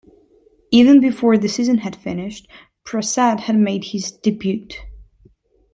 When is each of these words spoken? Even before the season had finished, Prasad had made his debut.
Even 0.71 0.99
before 0.99 1.37
the 1.37 1.47
season 1.47 1.77
had 1.77 1.95
finished, 1.95 2.47
Prasad 2.83 3.41
had 3.41 3.55
made 3.59 3.83
his 3.83 4.11
debut. 4.11 4.67